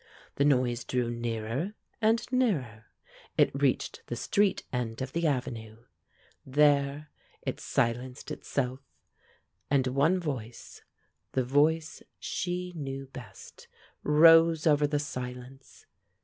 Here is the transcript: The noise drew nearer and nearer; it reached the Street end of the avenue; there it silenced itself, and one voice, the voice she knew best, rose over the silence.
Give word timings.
The 0.37 0.45
noise 0.45 0.83
drew 0.83 1.11
nearer 1.11 1.75
and 2.01 2.25
nearer; 2.31 2.85
it 3.37 3.51
reached 3.53 4.01
the 4.07 4.15
Street 4.15 4.63
end 4.73 4.99
of 4.99 5.13
the 5.13 5.27
avenue; 5.27 5.77
there 6.43 7.11
it 7.43 7.59
silenced 7.59 8.31
itself, 8.31 8.79
and 9.69 9.85
one 9.85 10.19
voice, 10.19 10.81
the 11.33 11.43
voice 11.43 12.01
she 12.17 12.73
knew 12.75 13.09
best, 13.13 13.67
rose 14.01 14.65
over 14.65 14.87
the 14.87 14.97
silence. 14.97 15.85